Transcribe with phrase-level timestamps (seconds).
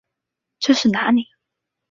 [0.57, 1.27] 这是哪里？